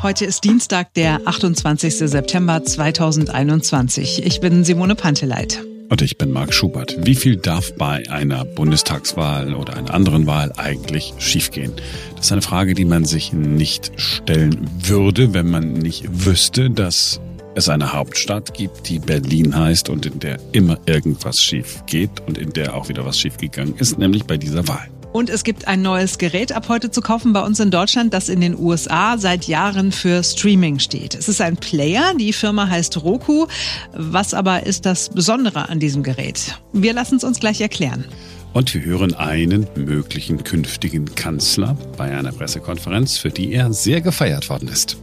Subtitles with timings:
[0.00, 1.96] Heute ist Dienstag, der 28.
[1.96, 4.24] September 2021.
[4.24, 5.60] Ich bin Simone Panteleit.
[5.88, 6.96] Und ich bin Marc Schubert.
[7.00, 11.72] Wie viel darf bei einer Bundestagswahl oder einer anderen Wahl eigentlich schiefgehen?
[12.14, 17.20] Das ist eine Frage, die man sich nicht stellen würde, wenn man nicht wüsste, dass
[17.56, 22.38] es eine Hauptstadt gibt, die Berlin heißt und in der immer irgendwas schief geht und
[22.38, 24.88] in der auch wieder was schiefgegangen ist, nämlich bei dieser Wahl.
[25.18, 28.28] Und es gibt ein neues Gerät ab heute zu kaufen bei uns in Deutschland, das
[28.28, 31.16] in den USA seit Jahren für Streaming steht.
[31.16, 33.48] Es ist ein Player, die Firma heißt Roku.
[33.92, 36.60] Was aber ist das Besondere an diesem Gerät?
[36.72, 38.04] Wir lassen es uns gleich erklären.
[38.52, 44.48] Und wir hören einen möglichen künftigen Kanzler bei einer Pressekonferenz, für die er sehr gefeiert
[44.48, 44.98] worden ist.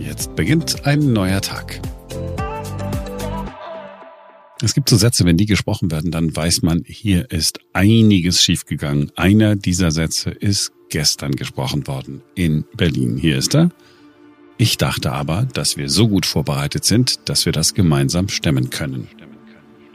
[0.00, 1.80] Jetzt beginnt ein neuer Tag.
[4.64, 9.10] Es gibt so Sätze, wenn die gesprochen werden, dann weiß man, hier ist einiges schiefgegangen.
[9.16, 13.16] Einer dieser Sätze ist gestern gesprochen worden in Berlin.
[13.16, 13.70] Hier ist er.
[14.58, 19.08] Ich dachte aber, dass wir so gut vorbereitet sind, dass wir das gemeinsam stemmen können.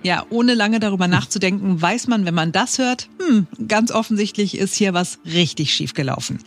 [0.03, 4.75] Ja, ohne lange darüber nachzudenken, weiß man, wenn man das hört, hm, ganz offensichtlich ist
[4.75, 6.39] hier was richtig schief gelaufen.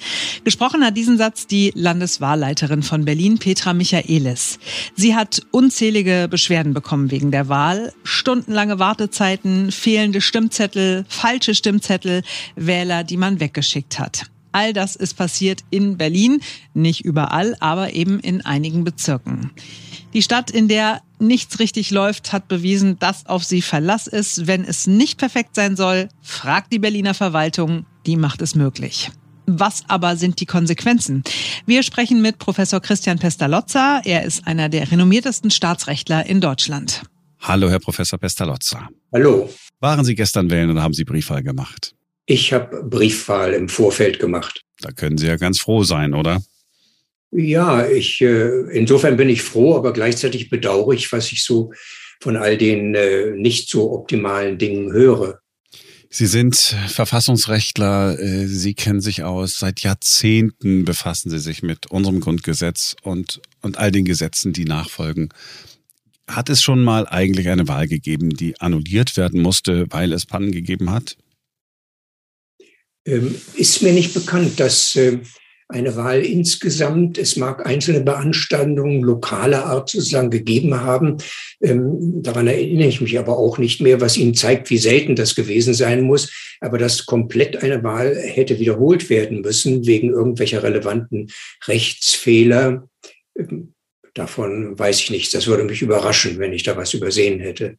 [0.45, 4.59] Gesprochen hat diesen Satz die Landeswahlleiterin von Berlin, Petra Michaelis.
[4.97, 12.23] Sie hat unzählige Beschwerden bekommen wegen der Wahl, stundenlange Wartezeiten, fehlende Stimmzettel, falsche Stimmzettel,
[12.57, 14.31] Wähler, die man weggeschickt hat.
[14.53, 16.41] All das ist passiert in Berlin,
[16.75, 19.53] nicht überall, aber eben in einigen Bezirken.
[20.13, 24.49] Die Stadt, in der nichts richtig läuft, hat bewiesen, dass auf sie Verlass ist.
[24.49, 29.11] Wenn es nicht perfekt sein soll, fragt die Berliner Verwaltung, die macht es möglich.
[29.47, 31.23] Was aber sind die Konsequenzen?
[31.65, 34.01] Wir sprechen mit Professor Christian Pestalozza.
[34.05, 37.03] Er ist einer der renommiertesten Staatsrechtler in Deutschland.
[37.41, 38.89] Hallo, Herr Professor Pestalozza.
[39.13, 39.49] Hallo.
[39.79, 41.95] Waren Sie gestern wählen oder haben Sie Briefwahl gemacht?
[42.27, 44.63] Ich habe Briefwahl im Vorfeld gemacht.
[44.81, 46.43] Da können Sie ja ganz froh sein, oder?
[47.33, 51.73] Ja, ich äh, insofern bin ich froh, aber gleichzeitig bedauere ich, was ich so
[52.21, 55.41] von all den äh, nicht so optimalen Dingen höre.
[56.13, 62.19] Sie sind Verfassungsrechtler, äh, Sie kennen sich aus, seit Jahrzehnten befassen Sie sich mit unserem
[62.19, 65.29] Grundgesetz und, und all den Gesetzen, die nachfolgen.
[66.27, 70.51] Hat es schon mal eigentlich eine Wahl gegeben, die annulliert werden musste, weil es Pannen
[70.51, 71.17] gegeben hat?
[73.07, 75.21] Ähm, ist mir nicht bekannt, dass äh,
[75.71, 77.19] eine Wahl insgesamt.
[77.19, 81.19] Es mag einzelne Beanstandungen lokaler Art sozusagen gegeben haben.
[81.61, 85.35] Ähm, daran erinnere ich mich aber auch nicht mehr, was Ihnen zeigt, wie selten das
[85.35, 86.33] gewesen sein muss.
[86.61, 91.31] Aber dass komplett eine Wahl hätte wiederholt werden müssen wegen irgendwelcher relevanten
[91.67, 92.89] Rechtsfehler,
[93.39, 93.75] ähm,
[94.15, 95.31] davon weiß ich nichts.
[95.31, 97.77] Das würde mich überraschen, wenn ich da was übersehen hätte.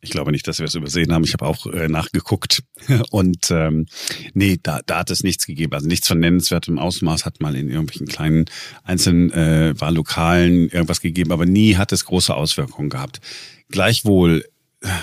[0.00, 1.24] Ich glaube nicht, dass wir es übersehen haben.
[1.24, 2.62] Ich habe auch äh, nachgeguckt
[3.10, 3.86] und ähm,
[4.32, 5.72] nee, da, da hat es nichts gegeben.
[5.72, 8.44] Also nichts von nennenswertem Ausmaß hat mal in irgendwelchen kleinen
[8.84, 13.20] einzelnen äh, Wahllokalen irgendwas gegeben, aber nie hat es große Auswirkungen gehabt.
[13.70, 14.44] Gleichwohl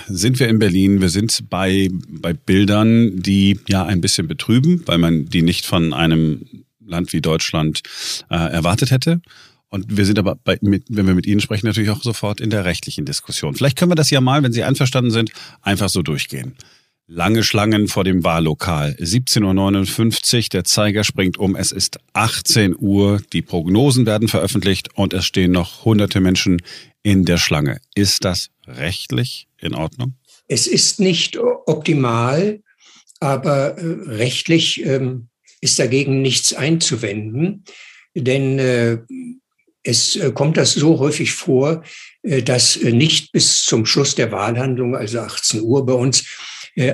[0.08, 1.00] sind wir in Berlin.
[1.00, 5.92] Wir sind bei, bei Bildern, die ja ein bisschen betrüben, weil man die nicht von
[5.92, 6.46] einem
[6.84, 7.82] Land wie Deutschland
[8.30, 9.20] äh, erwartet hätte.
[9.68, 12.50] Und wir sind aber, bei, mit, wenn wir mit Ihnen sprechen, natürlich auch sofort in
[12.50, 13.54] der rechtlichen Diskussion.
[13.54, 16.54] Vielleicht können wir das ja mal, wenn Sie einverstanden sind, einfach so durchgehen.
[17.08, 18.96] Lange Schlangen vor dem Wahllokal.
[18.98, 25.12] 17.59 Uhr, der Zeiger springt um, es ist 18 Uhr, die Prognosen werden veröffentlicht und
[25.12, 26.62] es stehen noch hunderte Menschen
[27.04, 27.80] in der Schlange.
[27.94, 30.14] Ist das rechtlich in Ordnung?
[30.48, 32.60] Es ist nicht optimal,
[33.20, 35.28] aber äh, rechtlich ähm,
[35.60, 37.64] ist dagegen nichts einzuwenden,
[38.14, 38.98] denn äh,
[39.86, 41.82] es äh, kommt das so häufig vor,
[42.22, 46.24] äh, dass äh, nicht bis zum Schluss der Wahlhandlung, also 18 Uhr bei uns,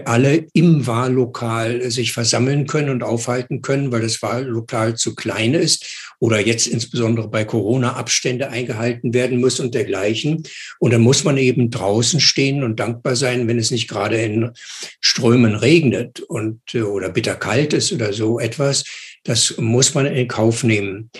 [0.04, 6.14] alle im Wahllokal sich versammeln können und aufhalten können, weil das Wahllokal zu klein ist
[6.20, 10.44] oder jetzt insbesondere bei Corona Abstände eingehalten werden muss und dergleichen.
[10.78, 14.52] Und dann muss man eben draußen stehen und dankbar sein, wenn es nicht gerade in
[15.00, 18.84] Strömen regnet und oder bitterkalt ist oder so etwas.
[19.24, 21.10] Das muss man in Kauf nehmen.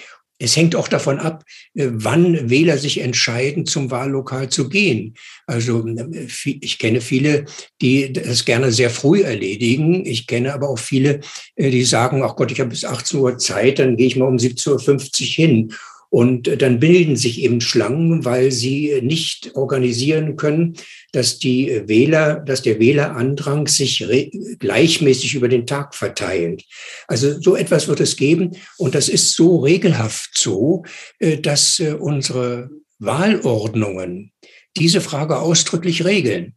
[0.42, 1.44] Es hängt auch davon ab,
[1.74, 5.14] äh, wann Wähler sich entscheiden, zum Wahllokal zu gehen.
[5.46, 6.26] Also äh,
[6.60, 7.44] ich kenne viele,
[7.80, 10.04] die das gerne sehr früh erledigen.
[10.04, 11.20] Ich kenne aber auch viele,
[11.54, 14.26] äh, die sagen, ach Gott, ich habe bis 18 Uhr Zeit, dann gehe ich mal
[14.26, 15.74] um 17.50 Uhr hin.
[16.12, 20.74] Und dann bilden sich eben Schlangen, weil sie nicht organisieren können,
[21.12, 24.04] dass die Wähler, dass der Wählerandrang sich
[24.58, 26.64] gleichmäßig über den Tag verteilt.
[27.08, 28.50] Also so etwas wird es geben.
[28.76, 30.82] Und das ist so regelhaft so,
[31.18, 32.68] äh, dass äh, unsere
[32.98, 34.32] Wahlordnungen
[34.76, 36.52] diese Frage ausdrücklich regeln.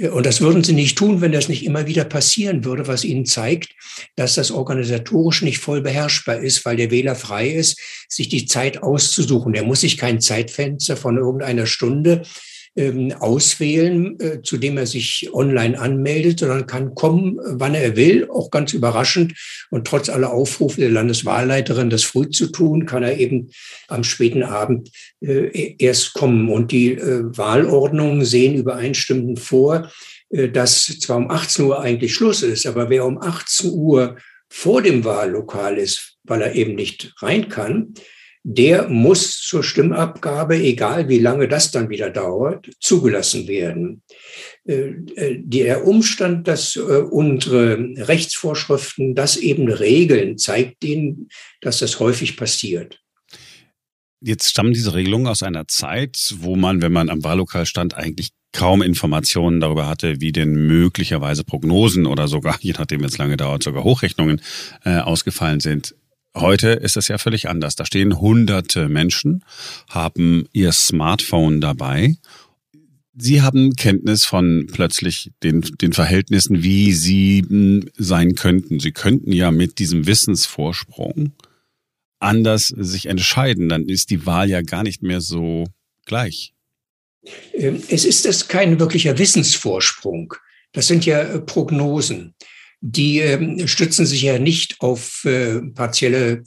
[0.00, 3.26] Und das würden sie nicht tun, wenn das nicht immer wieder passieren würde, was ihnen
[3.26, 3.70] zeigt,
[4.16, 8.82] dass das organisatorisch nicht voll beherrschbar ist, weil der Wähler frei ist, sich die Zeit
[8.82, 9.52] auszusuchen.
[9.52, 12.22] Der muss sich kein Zeitfenster von irgendeiner Stunde
[13.18, 18.50] auswählen, äh, zu dem er sich online anmeldet, sondern kann kommen, wann er will, auch
[18.50, 19.34] ganz überraschend.
[19.70, 23.50] Und trotz aller Aufrufe der Landeswahlleiterin, das früh zu tun, kann er eben
[23.88, 24.90] am späten Abend
[25.20, 26.48] äh, erst kommen.
[26.50, 29.90] Und die äh, Wahlordnungen sehen übereinstimmend vor,
[30.30, 34.16] äh, dass zwar um 18 Uhr eigentlich Schluss ist, aber wer um 18 Uhr
[34.48, 37.94] vor dem Wahllokal ist, weil er eben nicht rein kann,
[38.44, 44.02] der muss zur Stimmabgabe, egal wie lange das dann wieder dauert, zugelassen werden.
[44.64, 51.28] Äh, äh, der Umstand, dass äh, unsere Rechtsvorschriften das eben regeln, zeigt ihnen,
[51.60, 53.00] dass das häufig passiert.
[54.20, 58.30] Jetzt stammen diese Regelungen aus einer Zeit, wo man, wenn man am Wahllokal stand, eigentlich
[58.52, 63.62] kaum Informationen darüber hatte, wie denn möglicherweise Prognosen oder sogar, je nachdem es lange dauert,
[63.62, 64.40] sogar Hochrechnungen
[64.84, 65.94] äh, ausgefallen sind.
[66.40, 67.74] Heute ist es ja völlig anders.
[67.74, 69.44] Da stehen hunderte Menschen,
[69.88, 72.16] haben ihr Smartphone dabei.
[73.16, 78.78] Sie haben Kenntnis von plötzlich den, den Verhältnissen, wie sie hm, sein könnten.
[78.78, 81.32] Sie könnten ja mit diesem Wissensvorsprung
[82.20, 83.68] anders sich entscheiden.
[83.68, 85.64] Dann ist die Wahl ja gar nicht mehr so
[86.06, 86.54] gleich.
[87.54, 90.34] Ähm, es ist das kein wirklicher Wissensvorsprung.
[90.72, 92.34] Das sind ja äh, Prognosen
[92.80, 96.44] die äh, stützen sich ja nicht auf äh, partielle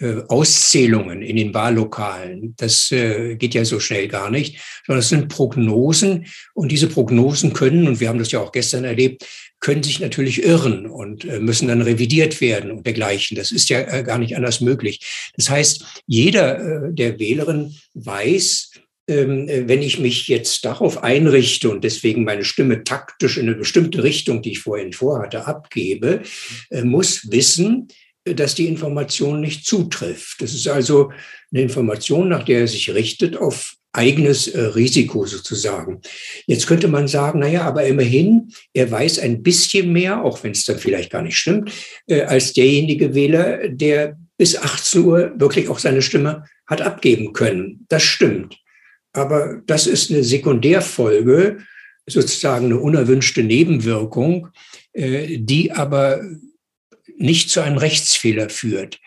[0.00, 2.54] äh, Auszählungen in den Wahllokalen.
[2.56, 7.52] Das äh, geht ja so schnell gar nicht, sondern es sind Prognosen und diese Prognosen
[7.52, 9.26] können, und wir haben das ja auch gestern erlebt,
[9.60, 13.36] können sich natürlich irren und äh, müssen dann revidiert werden und dergleichen.
[13.36, 15.00] Das ist ja äh, gar nicht anders möglich.
[15.36, 18.70] Das heißt, jeder äh, der Wählerinnen weiß,
[19.10, 24.42] wenn ich mich jetzt darauf einrichte und deswegen meine Stimme taktisch in eine bestimmte Richtung,
[24.42, 26.22] die ich vorhin vorhatte, abgebe,
[26.70, 27.88] äh, muss wissen,
[28.24, 30.40] äh, dass die Information nicht zutrifft.
[30.40, 31.10] Das ist also
[31.52, 36.00] eine Information, nach der er sich richtet, auf eigenes Risiko sozusagen.
[36.46, 40.64] Jetzt könnte man sagen, naja, aber immerhin, er weiß ein bisschen mehr, auch wenn es
[40.64, 41.72] dann vielleicht gar nicht stimmt,
[42.08, 47.84] als derjenige Wähler, der bis 18 Uhr wirklich auch seine Stimme hat abgeben können.
[47.88, 48.59] Das stimmt.
[49.12, 51.58] Aber das ist eine Sekundärfolge,
[52.06, 54.48] sozusagen eine unerwünschte Nebenwirkung,
[54.92, 56.22] äh, die aber
[57.16, 58.98] nicht zu einem Rechtsfehler führt.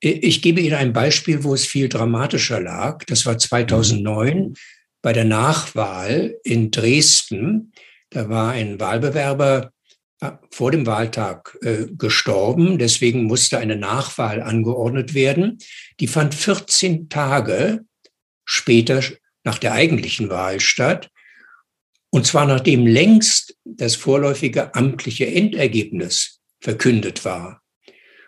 [0.00, 3.04] Ich gebe Ihnen ein Beispiel, wo es viel dramatischer lag.
[3.06, 4.54] Das war 2009
[5.02, 7.72] bei der Nachwahl in Dresden.
[8.10, 9.72] Da war ein Wahlbewerber
[10.20, 12.78] äh, vor dem Wahltag äh, gestorben.
[12.78, 15.58] Deswegen musste eine Nachwahl angeordnet werden.
[15.98, 17.84] Die fand 14 Tage
[18.44, 19.02] später
[19.46, 21.08] nach der eigentlichen Wahl statt.
[22.10, 27.62] Und zwar nachdem längst das vorläufige amtliche Endergebnis verkündet war.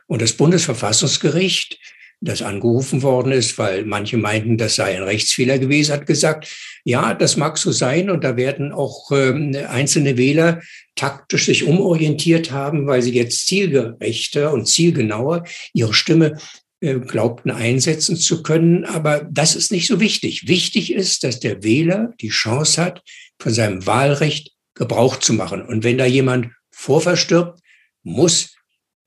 [0.06, 1.78] Und das Bundesverfassungsgericht,
[2.20, 6.48] das angerufen worden ist, weil manche meinten, das sei ein Rechtsfehler gewesen, hat gesagt,
[6.84, 10.60] ja, das mag so sein und da werden auch ähm, einzelne Wähler
[10.96, 16.38] taktisch sich umorientiert haben, weil sie jetzt zielgerechter und zielgenauer ihre Stimme
[16.80, 18.84] glaubten einsetzen zu können.
[18.84, 20.46] Aber das ist nicht so wichtig.
[20.46, 23.02] Wichtig ist, dass der Wähler die Chance hat,
[23.38, 25.62] von seinem Wahlrecht Gebrauch zu machen.
[25.62, 27.60] Und wenn da jemand vorverstirbt,
[28.02, 28.54] muss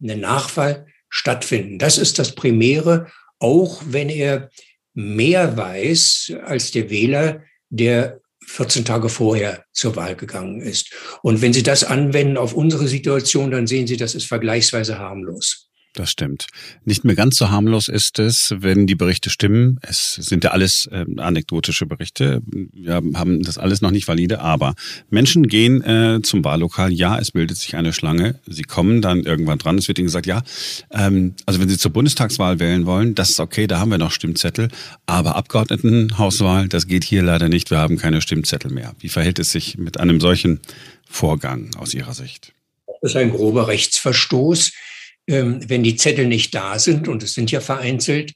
[0.02, 1.80] eine Nachwahl stattfinden.
[1.80, 3.08] Das ist das Primäre,
[3.40, 4.50] auch wenn er
[4.94, 10.94] mehr weiß als der Wähler, der 14 Tage vorher zur Wahl gegangen ist.
[11.22, 15.71] Und wenn Sie das anwenden auf unsere Situation, dann sehen Sie, das ist vergleichsweise harmlos.
[15.94, 16.48] Das stimmt.
[16.86, 19.78] Nicht mehr ganz so harmlos ist es, wenn die Berichte stimmen.
[19.82, 22.42] Es sind ja alles äh, anekdotische Berichte.
[22.46, 24.76] Wir haben das alles noch nicht valide, aber
[25.10, 26.94] Menschen gehen äh, zum Wahllokal.
[26.94, 28.40] Ja, es bildet sich eine Schlange.
[28.48, 29.78] Sie kommen dann irgendwann dran.
[29.78, 30.44] Es wird ihnen gesagt, ja,
[30.92, 34.12] ähm, also wenn Sie zur Bundestagswahl wählen wollen, das ist okay, da haben wir noch
[34.12, 34.70] Stimmzettel.
[35.08, 37.70] Aber Abgeordnetenhauswahl, das geht hier leider nicht.
[37.70, 38.96] Wir haben keine Stimmzettel mehr.
[39.00, 40.62] Wie verhält es sich mit einem solchen
[41.10, 42.54] Vorgang aus Ihrer Sicht?
[43.02, 44.72] Das ist ein grober Rechtsverstoß
[45.32, 48.34] wenn die Zettel nicht da sind, und es sind ja vereinzelt,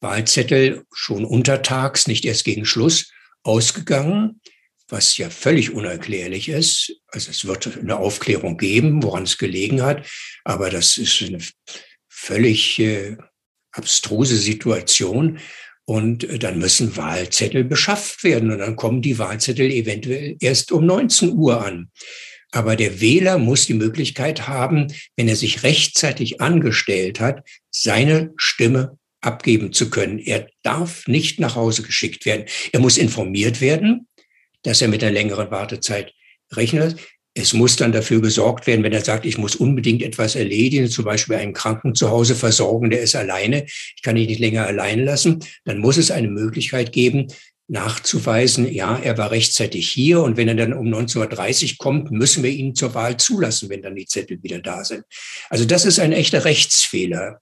[0.00, 3.10] Wahlzettel schon untertags, nicht erst gegen Schluss,
[3.42, 4.40] ausgegangen,
[4.88, 6.96] was ja völlig unerklärlich ist.
[7.08, 10.06] Also es wird eine Aufklärung geben, woran es gelegen hat,
[10.44, 11.38] aber das ist eine
[12.08, 13.16] völlig äh,
[13.72, 15.38] abstruse Situation.
[15.86, 20.86] Und äh, dann müssen Wahlzettel beschafft werden und dann kommen die Wahlzettel eventuell erst um
[20.86, 21.90] 19 Uhr an.
[22.54, 28.96] Aber der Wähler muss die Möglichkeit haben, wenn er sich rechtzeitig angestellt hat, seine Stimme
[29.20, 30.20] abgeben zu können.
[30.20, 32.44] Er darf nicht nach Hause geschickt werden.
[32.72, 34.06] Er muss informiert werden,
[34.62, 36.14] dass er mit einer längeren Wartezeit
[36.52, 36.96] rechnet.
[37.36, 41.06] Es muss dann dafür gesorgt werden, wenn er sagt, ich muss unbedingt etwas erledigen, zum
[41.06, 45.04] Beispiel einen Kranken zu Hause versorgen, der ist alleine, ich kann ihn nicht länger allein
[45.04, 47.26] lassen, dann muss es eine Möglichkeit geben,
[47.66, 52.50] nachzuweisen, ja, er war rechtzeitig hier und wenn er dann um 1930 kommt, müssen wir
[52.50, 55.04] ihn zur Wahl zulassen, wenn dann die Zettel wieder da sind.
[55.48, 57.40] Also das ist ein echter Rechtsfehler.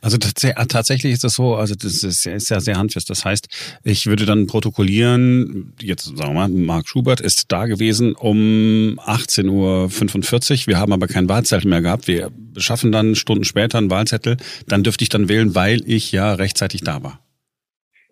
[0.00, 3.10] Also tatsächlich ist das so, also das ist, ja sehr handfest.
[3.10, 3.48] Das heißt,
[3.84, 9.48] ich würde dann protokollieren, jetzt sagen wir mal, Marc Schubert ist da gewesen um 18.45
[9.48, 10.66] Uhr.
[10.66, 12.06] Wir haben aber keinen Wahlzettel mehr gehabt.
[12.06, 14.36] Wir beschaffen dann Stunden später einen Wahlzettel.
[14.66, 17.20] Dann dürfte ich dann wählen, weil ich ja rechtzeitig da war.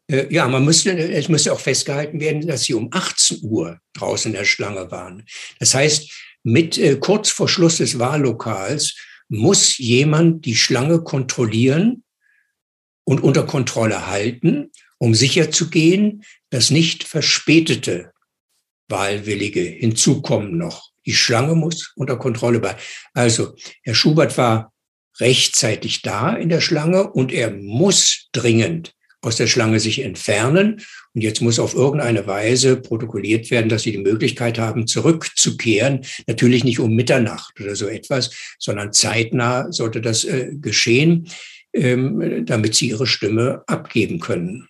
[0.08, 4.32] Äh, ja, man müsste, es müsste auch festgehalten werden, dass sie um 18 Uhr draußen
[4.32, 5.24] in der Schlange waren.
[5.58, 6.10] Das heißt,
[6.42, 8.94] mit äh, kurz vor Schluss des Wahllokals
[9.28, 12.04] muss jemand die Schlange kontrollieren
[13.04, 18.12] und unter Kontrolle halten, um sicherzugehen, dass nicht verspätete
[18.88, 20.90] Wahlwillige hinzukommen noch.
[21.04, 22.78] Die Schlange muss unter Kontrolle bleiben.
[23.14, 24.72] Also, Herr Schubert war
[25.18, 28.95] rechtzeitig da in der Schlange und er muss dringend
[29.26, 30.80] aus der Schlange sich entfernen.
[31.14, 36.02] Und jetzt muss auf irgendeine Weise protokolliert werden, dass sie die Möglichkeit haben, zurückzukehren.
[36.26, 41.28] Natürlich nicht um Mitternacht oder so etwas, sondern zeitnah sollte das äh, geschehen,
[41.72, 44.68] ähm, damit sie ihre Stimme abgeben können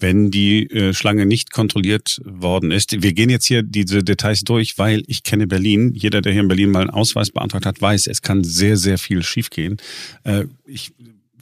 [0.00, 3.02] wenn die äh, Schlange nicht kontrolliert worden ist.
[3.02, 5.92] Wir gehen jetzt hier diese Details durch, weil ich kenne Berlin.
[5.94, 8.96] Jeder, der hier in Berlin mal einen Ausweis beantragt hat, weiß, es kann sehr, sehr
[8.96, 9.76] viel schiefgehen.
[10.24, 10.92] Äh, ich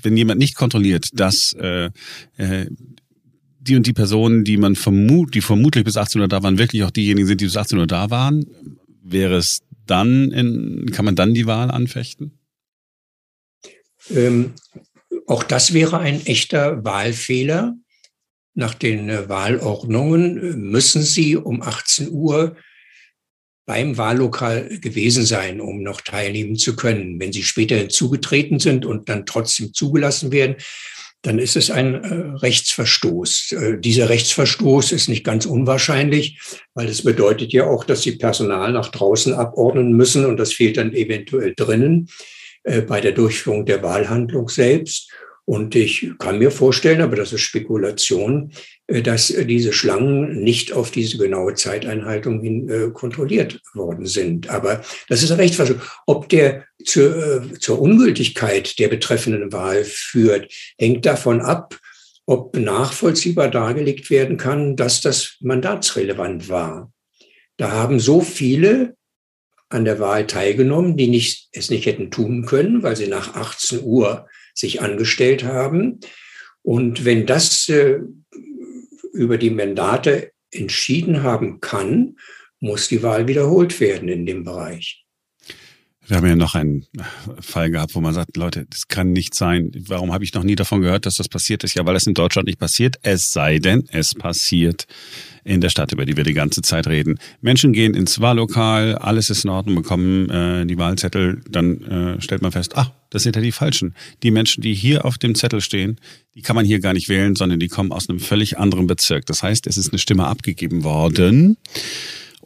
[0.03, 1.91] wenn jemand nicht kontrolliert, dass äh,
[2.37, 2.67] äh,
[3.61, 6.85] die und die Personen, die man vermut, die vermutlich bis 18 Uhr da waren, wirklich
[6.85, 8.47] auch diejenigen sind, die bis 18 Uhr da waren,
[9.03, 12.39] wäre es dann, in, kann man dann die Wahl anfechten?
[14.11, 14.55] Ähm,
[15.27, 17.77] auch das wäre ein echter Wahlfehler.
[18.55, 22.57] Nach den äh, Wahlordnungen müssen Sie um 18 Uhr
[23.67, 27.21] beim Wahllokal gewesen sein, um noch teilnehmen zu können.
[27.21, 30.57] Wenn sie später hinzugetreten sind und dann trotzdem zugelassen werden,
[31.23, 33.53] dann ist es ein äh, Rechtsverstoß.
[33.53, 36.39] Äh, dieser Rechtsverstoß ist nicht ganz unwahrscheinlich,
[36.75, 40.77] weil es bedeutet ja auch, dass sie Personal nach draußen abordnen müssen und das fehlt
[40.77, 42.09] dann eventuell drinnen
[42.63, 45.11] äh, bei der Durchführung der Wahlhandlung selbst.
[45.47, 48.51] Und ich kann mir vorstellen, aber das ist Spekulation,
[48.89, 54.51] äh, dass äh, diese Schlangen nicht auf diese genaue Zeiteinhaltung hin äh, kontrolliert worden sind.
[54.51, 55.57] Aber das ist recht
[56.07, 61.79] Ob der zur, zur Ungültigkeit der betreffenden Wahl führt, hängt davon ab,
[62.27, 66.93] ob nachvollziehbar dargelegt werden kann, dass das mandatsrelevant war.
[67.57, 68.97] Da haben so viele
[69.69, 73.85] an der Wahl teilgenommen, die nicht, es nicht hätten tun können, weil sie nach 18
[73.85, 74.27] Uhr
[74.57, 76.01] sich angestellt haben.
[76.63, 78.01] Und wenn das äh,
[79.13, 82.17] über die Mandate entschieden haben kann,
[82.59, 85.06] muss die Wahl wiederholt werden in dem Bereich.
[86.09, 86.87] Wir haben ja noch einen
[87.41, 89.73] Fall gehabt, wo man sagt, Leute, das kann nicht sein.
[89.89, 91.75] Warum habe ich noch nie davon gehört, dass das passiert ist?
[91.75, 92.97] Ja, weil es in Deutschland nicht passiert.
[93.03, 94.87] Es sei denn, es passiert
[95.43, 97.19] in der Stadt, über die wir die ganze Zeit reden.
[97.41, 102.43] Menschen gehen ins Wahllokal, alles ist in Ordnung, bekommen äh, die Wahlzettel, dann äh, stellt
[102.43, 103.95] man fest, ach, das sind ja die Falschen.
[104.23, 105.99] Die Menschen, die hier auf dem Zettel stehen,
[106.35, 109.27] die kann man hier gar nicht wählen, sondern die kommen aus einem völlig anderen Bezirk.
[109.27, 111.57] Das heißt, es ist eine Stimme abgegeben worden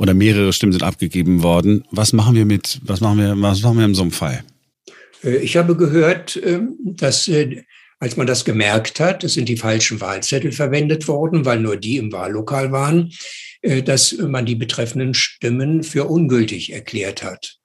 [0.00, 1.85] oder mehrere Stimmen sind abgegeben worden.
[1.90, 4.42] Was machen wir mit, was machen wir, was machen wir in so einem Fall?
[5.23, 7.64] Ich habe gehört, ähm, dass äh,
[7.99, 11.99] als man das gemerkt hat, es sind die falschen Wahlzettel verwendet worden, weil nur die
[11.99, 13.12] im Wahllokal waren,
[13.61, 17.60] äh, dass man die betreffenden Stimmen für ungültig erklärt hat.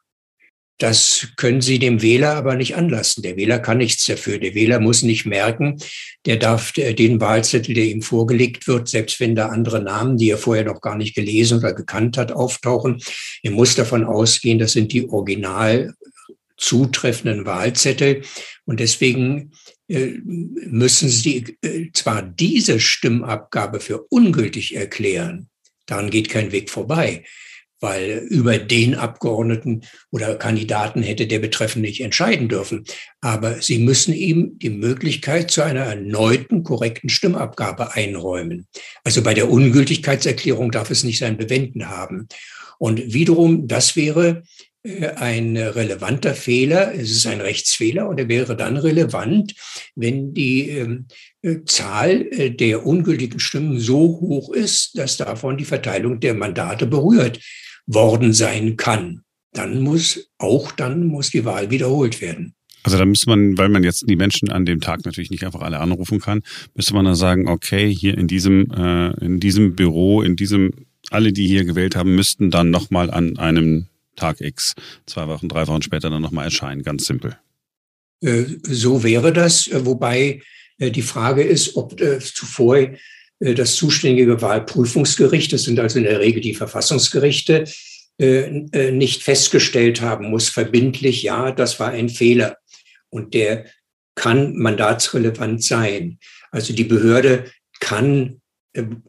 [0.78, 3.24] Das können Sie dem Wähler aber nicht anlassen.
[3.24, 4.40] Der Wähler kann nichts dafür.
[4.40, 5.78] Der Wähler muss nicht merken,
[6.26, 10.38] der darf den Wahlzettel, der ihm vorgelegt wird, selbst wenn da andere Namen, die er
[10.38, 13.02] vorher noch gar nicht gelesen oder gekannt hat, auftauchen.
[13.42, 15.94] Er muss davon ausgehen, das sind die original
[16.58, 18.24] zutreffenden Wahlzettel.
[18.66, 19.52] Und deswegen
[19.88, 25.50] äh, müssen Sie äh, zwar diese Stimmabgabe für ungültig erklären,
[25.86, 27.24] daran geht kein Weg vorbei,
[27.80, 32.86] weil über den Abgeordneten oder Kandidaten hätte der Betreffende nicht entscheiden dürfen.
[33.22, 38.68] Aber Sie müssen ihm die Möglichkeit zu einer erneuten korrekten Stimmabgabe einräumen.
[39.04, 42.28] Also bei der Ungültigkeitserklärung darf es nicht sein Bewenden haben.
[42.78, 44.44] Und wiederum, das wäre
[44.84, 46.94] äh, ein relevanter Fehler.
[46.94, 49.54] Es ist ein Rechtsfehler und er wäre dann relevant,
[49.96, 51.08] wenn die ähm,
[51.42, 56.86] äh, Zahl äh, der ungültigen Stimmen so hoch ist, dass davon die Verteilung der Mandate
[56.86, 57.40] berührt
[57.88, 59.22] worden sein kann.
[59.54, 62.54] Dann muss auch dann muss die Wahl wiederholt werden.
[62.84, 65.62] Also da müsste man, weil man jetzt die Menschen an dem Tag natürlich nicht einfach
[65.62, 66.44] alle anrufen kann,
[66.76, 70.72] müsste man dann sagen, okay, hier in diesem, äh, in diesem Büro, in diesem
[71.10, 74.76] alle, die hier gewählt haben, müssten dann nochmal an einem Tag X,
[75.06, 76.84] zwei Wochen, drei Wochen später dann nochmal erscheinen.
[76.84, 77.38] Ganz simpel.
[78.22, 80.42] Äh, so wäre das, äh, wobei
[80.78, 82.88] äh, die Frage ist, ob zuvor
[83.54, 87.66] das zuständige Wahlprüfungsgericht, das sind also in der Regel die Verfassungsgerichte,
[88.18, 92.58] nicht festgestellt haben muss, verbindlich, ja, das war ein Fehler.
[93.10, 93.66] Und der
[94.16, 96.18] kann mandatsrelevant sein.
[96.50, 98.42] Also die Behörde kann,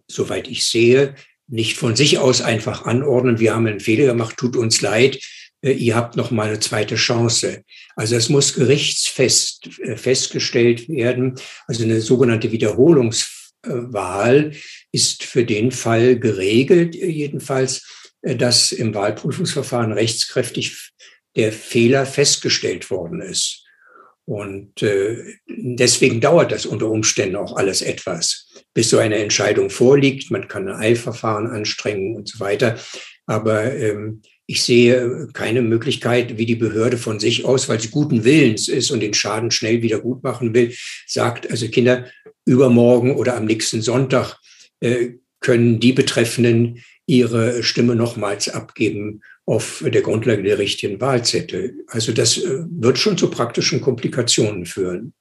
[0.09, 1.15] soweit ich sehe,
[1.49, 5.21] nicht von sich aus einfach anordnen, wir haben einen Fehler gemacht, tut uns leid,
[5.63, 7.63] äh, ihr habt noch mal eine zweite Chance.
[7.95, 11.35] Also es muss gerichtsfest äh, festgestellt werden.
[11.67, 12.53] Also eine sogenannte
[13.67, 14.53] Wiederholungswahl
[14.93, 17.87] ist für den Fall geregelt, jedenfalls,
[18.23, 20.93] äh, dass im Wahlprüfungsverfahren rechtskräftig
[21.37, 23.63] der Fehler festgestellt worden ist.
[24.25, 24.83] Und
[25.47, 30.33] deswegen dauert das unter Umständen auch alles etwas, bis so eine Entscheidung vorliegt.
[30.33, 32.77] Man kann ein Eilverfahren anstrengen und so weiter.
[33.27, 38.25] Aber ähm, ich sehe keine Möglichkeit, wie die Behörde von sich aus, weil sie guten
[38.25, 40.73] Willens ist und den Schaden schnell wieder gut machen will,
[41.07, 42.07] sagt, also Kinder,
[42.45, 44.37] übermorgen oder am nächsten Sonntag
[44.81, 51.85] äh, können die Betreffenden ihre Stimme nochmals abgeben auf der Grundlage der richtigen Wahlzettel.
[51.89, 55.13] Also das äh, wird schon zu praktischen Komplikationen führen.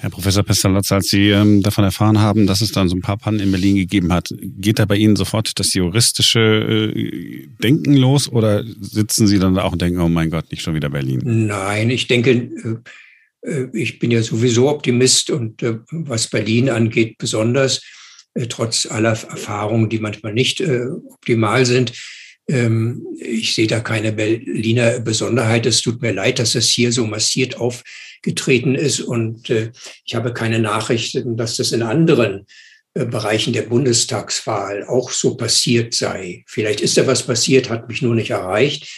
[0.00, 3.18] Herr Professor Pestalozzi, als Sie ähm, davon erfahren haben, dass es dann so ein paar
[3.18, 8.26] Pannen in Berlin gegeben hat, geht da bei Ihnen sofort das juristische äh, Denken los
[8.26, 11.20] oder sitzen Sie dann da auch und denken, oh mein Gott, nicht schon wieder Berlin?
[11.24, 17.18] Nein, ich denke, äh, äh ich bin ja sowieso Optimist und äh, was Berlin angeht
[17.18, 17.82] besonders,
[18.32, 21.92] äh, trotz aller Erfahrungen, die manchmal nicht äh, optimal sind.
[22.50, 25.66] Ähm, ich sehe da keine Berliner Besonderheit.
[25.66, 27.82] Es tut mir leid, dass es hier so massiert auf
[28.22, 29.00] getreten ist.
[29.00, 29.70] Und äh,
[30.04, 32.46] ich habe keine Nachrichten, dass das in anderen
[32.94, 36.44] äh, Bereichen der Bundestagswahl auch so passiert sei.
[36.46, 38.88] Vielleicht ist da was passiert, hat mich nur nicht erreicht.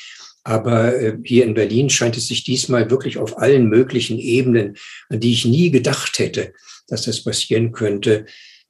[0.44, 4.76] Aber äh, hier in Berlin scheint es sich diesmal wirklich auf allen möglichen Ebenen,
[5.08, 6.52] an die ich nie gedacht hätte,
[6.88, 8.26] dass das passieren könnte,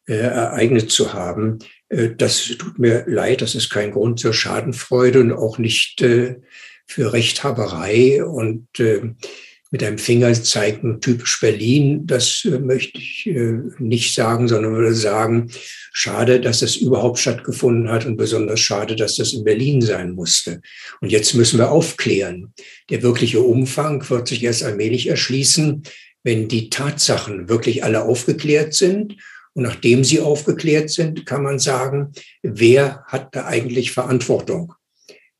[0.07, 1.61] äh, ereignet zu haben.
[1.93, 6.37] Äh, das tut mir leid, das ist kein Grund zur Schadenfreude und auch nicht äh,
[6.87, 8.25] für Rechthaberei.
[8.25, 9.03] Und äh,
[9.71, 13.27] mit einem Finger zeigen, typisch Berlin, das möchte ich
[13.79, 15.51] nicht sagen, sondern würde sagen,
[15.95, 20.61] schade, dass das überhaupt stattgefunden hat und besonders schade, dass das in Berlin sein musste.
[21.01, 22.53] Und jetzt müssen wir aufklären.
[22.91, 25.85] Der wirkliche Umfang wird sich erst allmählich erschließen,
[26.23, 29.17] wenn die Tatsachen wirklich alle aufgeklärt sind.
[29.55, 32.13] Und nachdem sie aufgeklärt sind, kann man sagen,
[32.43, 34.75] wer hat da eigentlich Verantwortung?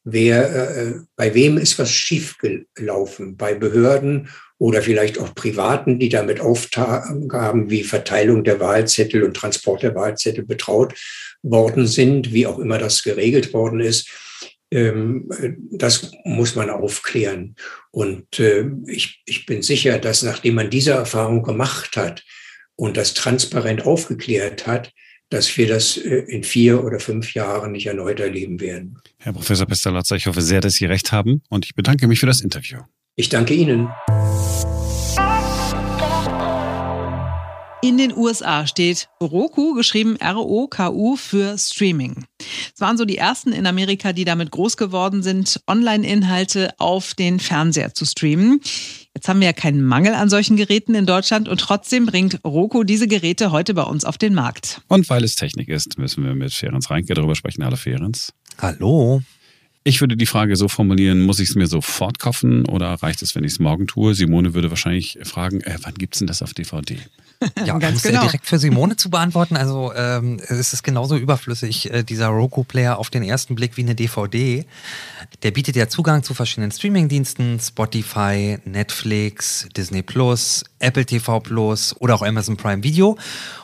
[0.05, 3.37] wer, äh, bei wem ist was schiefgelaufen?
[3.37, 9.83] Bei Behörden oder vielleicht auch Privaten, die damit Aufgaben wie Verteilung der Wahlzettel und Transport
[9.83, 10.95] der Wahlzettel betraut
[11.43, 14.09] worden sind, wie auch immer das geregelt worden ist.
[14.71, 15.29] Ähm,
[15.71, 17.57] das muss man aufklären.
[17.91, 22.23] Und äh, ich, ich bin sicher, dass nachdem man diese Erfahrung gemacht hat
[22.83, 24.93] und das transparent aufgeklärt hat,
[25.29, 28.99] dass wir das äh, in vier oder fünf Jahren nicht erneut erleben werden.
[29.19, 32.27] Herr Professor Pestalozza, ich hoffe sehr, dass Sie recht haben und ich bedanke mich für
[32.27, 32.79] das Interview.
[33.15, 33.89] Ich danke Ihnen.
[37.85, 42.25] In den USA steht Roku, geschrieben R-O-K-U, für Streaming.
[42.75, 47.39] Es waren so die ersten in Amerika, die damit groß geworden sind, Online-Inhalte auf den
[47.39, 48.61] Fernseher zu streamen.
[49.15, 52.83] Jetzt haben wir ja keinen Mangel an solchen Geräten in Deutschland und trotzdem bringt Roku
[52.83, 54.81] diese Geräte heute bei uns auf den Markt.
[54.89, 57.63] Und weil es Technik ist, müssen wir mit Ferenc Reinke darüber sprechen.
[57.65, 58.17] Hallo Ferenc.
[58.59, 59.23] Hallo.
[59.85, 63.35] Ich würde die Frage so formulieren, muss ich es mir sofort kaufen oder reicht es,
[63.35, 64.15] wenn ich es morgen tue?
[64.15, 66.97] Simone würde wahrscheinlich fragen, äh, wann es denn das auf DVD?
[67.65, 68.23] Ja, ganz genau.
[68.23, 73.11] direkt für Simone zu beantworten, also ähm, es ist genauso überflüssig, äh, dieser Roku-Player auf
[73.11, 74.65] den ersten Blick wie eine DVD.
[75.43, 82.15] Der bietet ja Zugang zu verschiedenen Streaming-Diensten, Spotify, Netflix, Disney Plus, Apple TV Plus oder
[82.15, 83.17] auch Amazon Prime Video.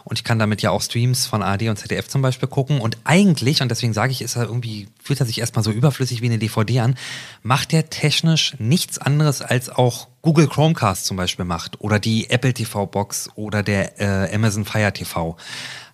[0.05, 2.81] Und ich kann damit ja auch Streams von AD und ZDF zum Beispiel gucken.
[2.81, 6.23] Und eigentlich, und deswegen sage ich, ist er irgendwie, fühlt er sich erstmal so überflüssig
[6.23, 6.95] wie eine DVD an,
[7.43, 12.53] macht er technisch nichts anderes als auch Google Chromecast zum Beispiel macht oder die Apple
[12.53, 15.37] TV Box oder der äh, Amazon Fire TV.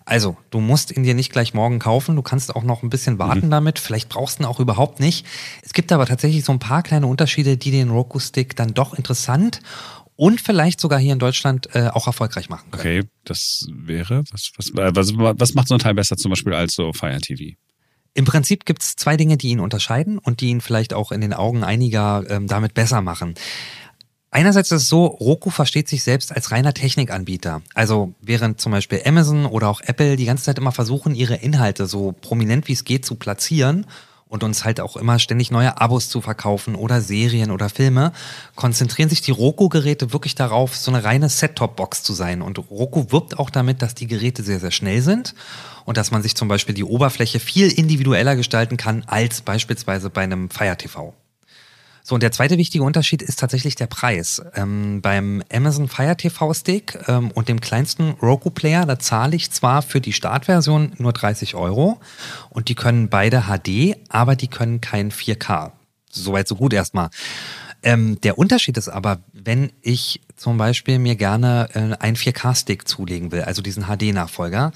[0.07, 2.15] Also, du musst ihn dir nicht gleich morgen kaufen.
[2.15, 3.51] Du kannst auch noch ein bisschen warten mhm.
[3.51, 3.79] damit.
[3.79, 5.25] Vielleicht brauchst du ihn auch überhaupt nicht.
[5.63, 9.61] Es gibt aber tatsächlich so ein paar kleine Unterschiede, die den Roku-Stick dann doch interessant
[10.15, 12.81] und vielleicht sogar hier in Deutschland äh, auch erfolgreich machen können.
[12.81, 16.75] Okay, das wäre, was, was, was, was macht so ein Teil besser zum Beispiel als
[16.75, 17.55] so Fire TV?
[18.13, 21.19] Im Prinzip gibt es zwei Dinge, die ihn unterscheiden und die ihn vielleicht auch in
[21.19, 23.33] den Augen einiger ähm, damit besser machen.
[24.35, 27.61] Einerseits ist es so, Roku versteht sich selbst als reiner Technikanbieter.
[27.73, 31.85] Also während zum Beispiel Amazon oder auch Apple die ganze Zeit immer versuchen, ihre Inhalte
[31.85, 33.87] so prominent wie es geht zu platzieren
[34.27, 38.11] und uns halt auch immer ständig neue Abos zu verkaufen oder Serien oder Filme,
[38.55, 42.41] konzentrieren sich die Roku-Geräte wirklich darauf, so eine reine Set-Top-Box zu sein.
[42.41, 45.33] Und Roku wirbt auch damit, dass die Geräte sehr, sehr schnell sind
[45.85, 50.23] und dass man sich zum Beispiel die Oberfläche viel individueller gestalten kann als beispielsweise bei
[50.23, 51.13] einem Fire TV.
[52.07, 54.39] So, und der zweite wichtige Unterschied ist tatsächlich der Preis.
[54.53, 59.49] Ähm, beim Amazon Fire TV Stick ähm, und dem kleinsten Roku Player, da zahle ich
[59.49, 61.99] zwar für die Startversion nur 30 Euro
[62.51, 65.71] und die können beide HD, aber die können kein 4K.
[66.11, 67.09] Soweit so gut erstmal.
[67.81, 73.31] Ähm, der Unterschied ist aber, wenn ich zum Beispiel mir gerne äh, einen 4K-Stick zulegen
[73.31, 74.71] will, also diesen HD-Nachfolger,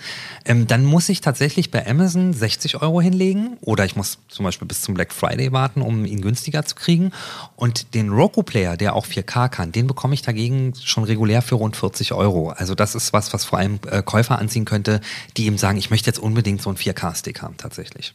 [0.45, 4.67] ähm, dann muss ich tatsächlich bei Amazon 60 Euro hinlegen oder ich muss zum Beispiel
[4.67, 7.11] bis zum Black Friday warten, um ihn günstiger zu kriegen.
[7.55, 11.75] Und den Roku-Player, der auch 4K kann, den bekomme ich dagegen schon regulär für rund
[11.75, 12.49] 40 Euro.
[12.49, 15.01] Also das ist was, was vor allem äh, Käufer anziehen könnte,
[15.37, 18.13] die eben sagen, ich möchte jetzt unbedingt so einen 4K-Stick haben tatsächlich.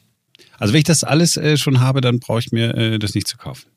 [0.58, 3.28] Also wenn ich das alles äh, schon habe, dann brauche ich mir äh, das nicht
[3.28, 3.73] zu kaufen.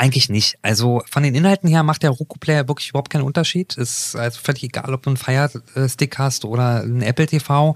[0.00, 0.56] Eigentlich nicht.
[0.62, 3.76] Also von den Inhalten her macht der Roku-Player wirklich überhaupt keinen Unterschied.
[3.76, 7.74] Ist also völlig egal, ob du einen Fire-Stick hast oder einen Apple TV.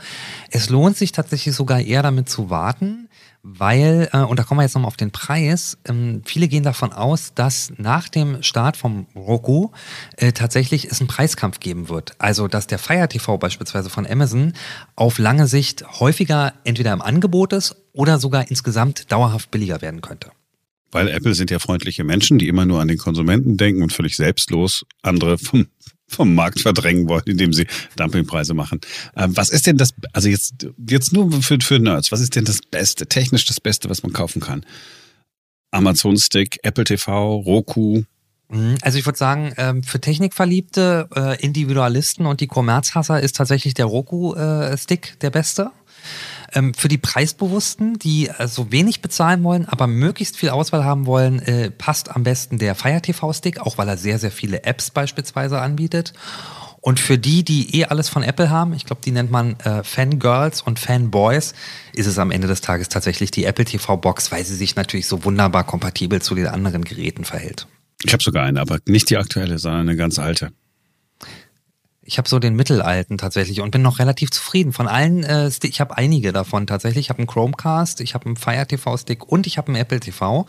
[0.51, 3.11] Es lohnt sich tatsächlich sogar eher damit zu warten,
[3.43, 6.95] weil, äh, und da kommen wir jetzt nochmal auf den Preis, ähm, viele gehen davon
[6.95, 9.69] aus, dass nach dem Start vom Roku
[10.17, 12.15] äh, tatsächlich es einen Preiskampf geben wird.
[12.17, 14.55] Also, dass der Fire TV beispielsweise von Amazon
[14.97, 20.31] auf lange Sicht häufiger entweder im Angebot ist oder sogar insgesamt dauerhaft billiger werden könnte.
[20.95, 24.15] Weil Apple sind ja freundliche Menschen, die immer nur an den Konsumenten denken und völlig
[24.15, 25.67] selbstlos andere vom,
[26.07, 28.81] vom Markt verdrängen wollen, indem sie Dumpingpreise machen.
[29.17, 32.45] Ähm, was ist denn das, also jetzt, jetzt nur für, für Nerds, was ist denn
[32.45, 34.65] das Beste, technisch das Beste, was man kaufen kann?
[35.73, 38.05] Amazon Stick, Apple TV, Roku,
[38.49, 43.75] mhm, also ich würde sagen, ähm, für Technikverliebte, äh, Individualisten und die Kommerzhasser ist tatsächlich
[43.75, 45.73] der Roku-Stick äh, der beste.
[46.55, 51.07] Ähm, für die Preisbewussten, die äh, so wenig bezahlen wollen, aber möglichst viel Auswahl haben
[51.07, 54.65] wollen, äh, passt am besten der Fire TV Stick, auch weil er sehr, sehr viele
[54.65, 56.13] Apps beispielsweise anbietet.
[56.81, 59.83] Und für die, die eh alles von Apple haben, ich glaube, die nennt man äh,
[59.83, 61.55] Fangirls und Fanboys,
[61.95, 65.07] ist es am Ende des Tages tatsächlich die Apple TV Box, weil sie sich natürlich
[65.07, 67.67] so wunderbar kompatibel zu den anderen Geräten verhält.
[68.03, 70.53] Ich habe sogar eine, aber nicht die aktuelle, sondern eine ganz alte.
[72.07, 74.73] Ich habe so den mittelalten tatsächlich und bin noch relativ zufrieden.
[74.73, 77.07] Von allen, äh, ich habe einige davon tatsächlich.
[77.07, 80.01] Ich habe einen Chromecast, ich habe einen Fire TV Stick und ich habe einen Apple
[80.01, 80.47] TV.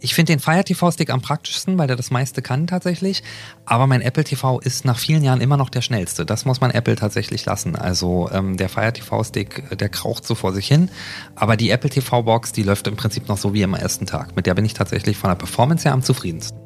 [0.00, 3.22] Ich finde den Fire TV Stick am praktischsten, weil der das meiste kann tatsächlich.
[3.64, 6.26] Aber mein Apple TV ist nach vielen Jahren immer noch der schnellste.
[6.26, 7.76] Das muss man Apple tatsächlich lassen.
[7.76, 10.90] Also ähm, der Fire TV Stick, äh, der kraucht so vor sich hin.
[11.36, 14.34] Aber die Apple TV Box, die läuft im Prinzip noch so wie am ersten Tag.
[14.34, 16.58] Mit der bin ich tatsächlich von der Performance her am zufriedensten.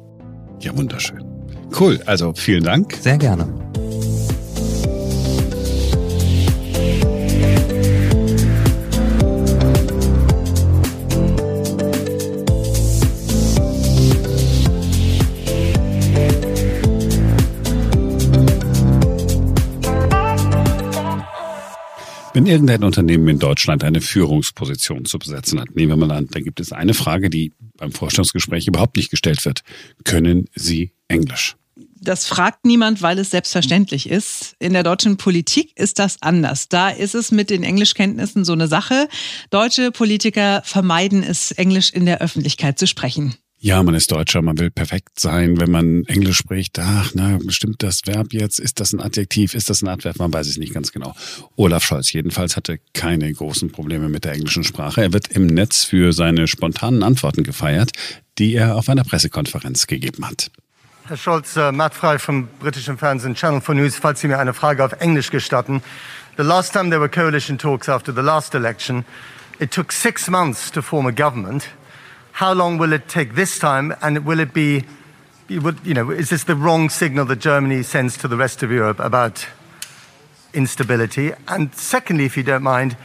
[0.59, 1.36] Ja, wunderschön.
[1.77, 2.95] Cool, also vielen Dank.
[3.01, 3.47] Sehr gerne.
[22.47, 26.59] Irgendein Unternehmen in Deutschland eine Führungsposition zu besetzen hat, nehmen wir mal an, da gibt
[26.59, 29.61] es eine Frage, die beim Vorstellungsgespräch überhaupt nicht gestellt wird.
[30.03, 31.55] Können Sie Englisch?
[31.99, 34.55] Das fragt niemand, weil es selbstverständlich ist.
[34.59, 36.69] In der deutschen Politik ist das anders.
[36.69, 39.07] Da ist es mit den Englischkenntnissen so eine Sache.
[39.49, 43.35] Deutsche Politiker vermeiden es, Englisch in der Öffentlichkeit zu sprechen.
[43.59, 46.77] Ja, man ist Deutscher, man will perfekt sein, wenn man Englisch spricht.
[46.77, 48.59] Ach, na, bestimmt das Verb jetzt?
[48.59, 49.55] Ist das ein Adjektiv?
[49.55, 50.19] Ist das ein Adverb?
[50.19, 51.15] Man weiß es nicht ganz genau.
[51.55, 55.01] Olaf Scholz jedenfalls hatte keine großen Probleme mit der englischen Sprache.
[55.01, 57.93] Er wird im Netz für seine spontanen Antworten gefeiert,
[58.37, 60.51] die er auf einer Pressekonferenz gegeben hat.
[61.07, 64.53] Herr Scholz, uh, Matt Frei vom britischen Fernsehen Channel 4 News, falls Sie mir eine
[64.53, 65.81] Frage auf Englisch gestatten.
[66.37, 69.03] The last time there were coalition talks after the last election,
[69.57, 71.69] it took six months to form a government.
[72.37, 73.95] How long will it take this time?
[73.99, 74.83] And will it be,
[75.49, 78.99] you know, is this the wrong signal that Germany sends to the rest of Europe
[78.99, 79.47] about
[80.53, 81.31] instability?
[81.47, 82.95] And secondly, if you don't mind,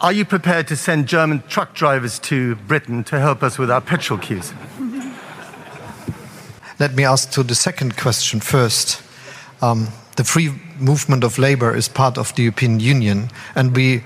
[0.00, 3.80] are you prepared to send German truck drivers to Britain to help us with our
[3.80, 4.52] petrol queues?
[6.78, 9.02] Let me ask to the second question first.
[9.60, 14.04] Um, the free movement of labor is part of the European Union, and we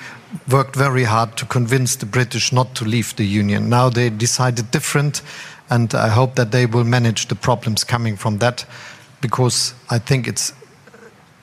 [0.51, 3.69] worked very hard to convince the British not to leave the Union.
[3.69, 5.23] Now they decided different,
[5.69, 8.67] and I hope that they will manage the problems coming from that,
[9.21, 10.53] because I think it's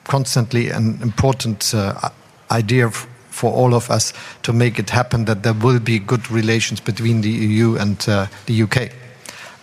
[0.04, 2.10] constantly an important uh,
[2.50, 2.90] idea
[3.30, 7.20] for all of us to make it happen that there will be good relations between
[7.20, 8.90] the EU and uh, the UK.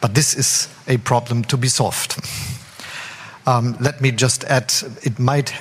[0.01, 2.15] But this is a problem to be solved.
[3.47, 5.53] Um, let me just add, it might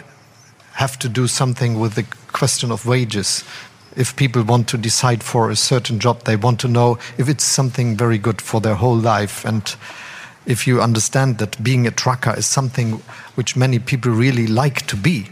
[0.72, 3.44] have to do something with the question of wages.
[3.96, 7.44] If people want to decide for a certain job, they want to know if it's
[7.44, 9.44] something very good for their whole life.
[9.46, 9.74] And
[10.44, 13.00] if you understand that being a trucker is something
[13.36, 15.28] which many people really like to be,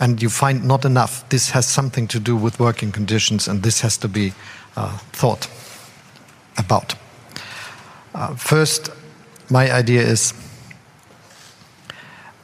[0.00, 3.80] and you find not enough, this has something to do with working conditions, and this
[3.82, 4.32] has to be
[4.76, 5.48] uh, thought
[6.58, 6.94] about.
[8.14, 8.90] Uh, first,
[9.50, 10.32] my idea is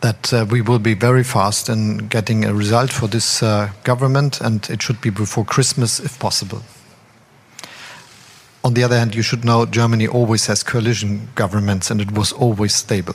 [0.03, 4.41] that uh, we will be very fast in getting a result for this uh, government,
[4.41, 6.63] and it should be before Christmas if possible.
[8.65, 12.33] On the other hand, you should know Germany always has coalition governments, and it was
[12.33, 13.15] always stable.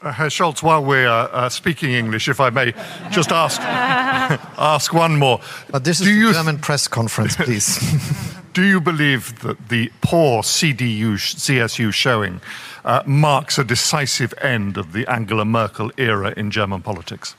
[0.00, 2.72] Uh, Herr Scholz, while we're uh, speaking English, if I may
[3.10, 3.60] just ask
[4.58, 5.40] ask one more.
[5.70, 7.78] But this is Do the German press conference, please.
[8.58, 12.40] Do you believe that the poor CDU, CSU showing
[12.84, 17.36] uh, marks a decisive end of the Angela Merkel era in German politics?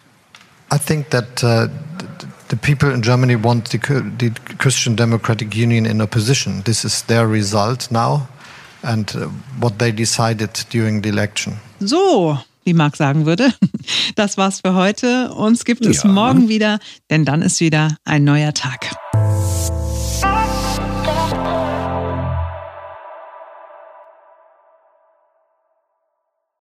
[0.72, 1.68] I think that uh,
[2.48, 3.80] the people in Germany want the,
[4.18, 4.30] the,
[4.60, 6.62] Christian Democratic Union in opposition.
[6.62, 8.30] This is their result now
[8.82, 9.28] and uh,
[9.60, 11.58] what they decided during the election.
[11.82, 13.54] So, wie Marc sagen würde.
[14.16, 15.34] Das war's für heute.
[15.34, 16.10] Uns gibt es ja.
[16.10, 16.80] morgen wieder,
[17.10, 18.96] denn dann ist wieder ein neuer Tag.